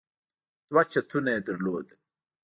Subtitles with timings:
[0.69, 1.87] دوه چتونه يې لرل.